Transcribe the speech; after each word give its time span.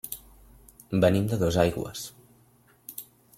Venim 1.03 1.27
de 1.33 1.39
Dosaigües. 1.43 2.09